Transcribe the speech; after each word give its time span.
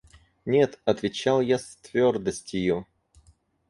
–Нет,– 0.45 0.79
отвечал 0.85 1.41
я 1.41 1.59
с 1.59 1.75
твердостию. 1.75 2.87